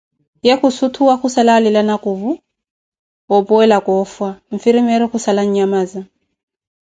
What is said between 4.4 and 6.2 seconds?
nfirimeroh khussala an'nhamaza